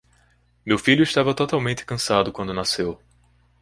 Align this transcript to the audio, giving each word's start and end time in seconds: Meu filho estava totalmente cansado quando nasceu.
Meu 0.65 0.79
filho 0.79 1.03
estava 1.03 1.31
totalmente 1.31 1.85
cansado 1.85 2.31
quando 2.31 2.55
nasceu. 2.55 2.99